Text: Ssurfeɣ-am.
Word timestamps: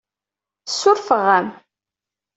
Ssurfeɣ-am. 0.71 1.47